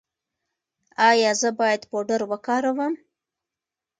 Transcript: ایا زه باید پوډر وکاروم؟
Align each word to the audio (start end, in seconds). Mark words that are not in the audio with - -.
ایا 1.09 1.31
زه 1.41 1.49
باید 1.59 1.81
پوډر 1.89 2.21
وکاروم؟ 2.31 2.93